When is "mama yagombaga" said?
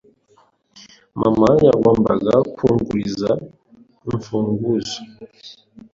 1.19-2.33